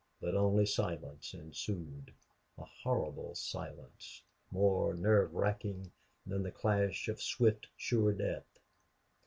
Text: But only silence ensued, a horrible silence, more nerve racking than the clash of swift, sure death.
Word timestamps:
But 0.19 0.33
only 0.33 0.65
silence 0.65 1.31
ensued, 1.35 2.11
a 2.57 2.65
horrible 2.65 3.35
silence, 3.35 4.23
more 4.49 4.95
nerve 4.95 5.31
racking 5.35 5.91
than 6.25 6.41
the 6.41 6.49
clash 6.51 7.07
of 7.07 7.21
swift, 7.21 7.67
sure 7.77 8.11
death. 8.11 8.57